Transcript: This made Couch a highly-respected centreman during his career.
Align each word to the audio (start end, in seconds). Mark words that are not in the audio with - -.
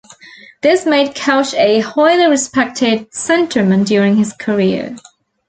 This 0.63 0.87
made 0.87 1.13
Couch 1.13 1.53
a 1.53 1.79
highly-respected 1.81 3.11
centreman 3.13 3.83
during 3.85 4.15
his 4.15 4.33
career. 4.33 4.95